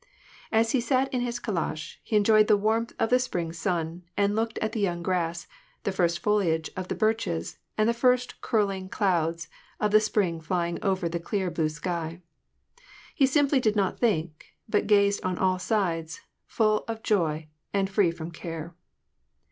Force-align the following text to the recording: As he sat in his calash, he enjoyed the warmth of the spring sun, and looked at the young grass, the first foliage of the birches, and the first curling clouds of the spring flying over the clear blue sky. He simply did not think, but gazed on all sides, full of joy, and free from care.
As 0.51 0.71
he 0.71 0.81
sat 0.81 1.13
in 1.13 1.21
his 1.21 1.37
calash, 1.37 1.99
he 2.03 2.15
enjoyed 2.15 2.47
the 2.47 2.57
warmth 2.57 2.91
of 2.97 3.11
the 3.11 3.19
spring 3.19 3.53
sun, 3.53 4.01
and 4.17 4.35
looked 4.35 4.57
at 4.57 4.71
the 4.71 4.79
young 4.79 5.03
grass, 5.03 5.45
the 5.83 5.91
first 5.91 6.17
foliage 6.23 6.71
of 6.75 6.87
the 6.87 6.95
birches, 6.95 7.59
and 7.77 7.87
the 7.87 7.93
first 7.93 8.41
curling 8.41 8.89
clouds 8.89 9.47
of 9.79 9.91
the 9.91 9.99
spring 9.99 10.41
flying 10.41 10.79
over 10.83 11.07
the 11.07 11.19
clear 11.19 11.51
blue 11.51 11.69
sky. 11.69 12.23
He 13.13 13.27
simply 13.27 13.59
did 13.59 13.75
not 13.75 13.99
think, 13.99 14.55
but 14.67 14.87
gazed 14.87 15.23
on 15.23 15.37
all 15.37 15.59
sides, 15.59 16.21
full 16.47 16.83
of 16.87 17.03
joy, 17.03 17.49
and 17.71 17.87
free 17.87 18.09
from 18.09 18.31
care. 18.31 18.73